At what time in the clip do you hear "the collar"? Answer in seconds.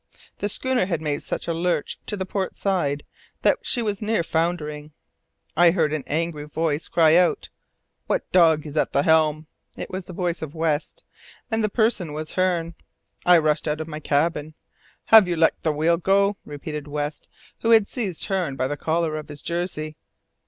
18.67-19.17